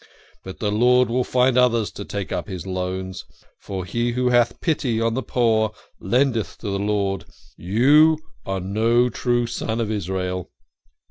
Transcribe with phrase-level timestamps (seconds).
[0.43, 3.23] But the Lord will find others to take up his loans
[3.59, 7.25] for he who hath pity on the poor lendeth to the Lord.
[7.55, 10.49] You are no true son of Israel."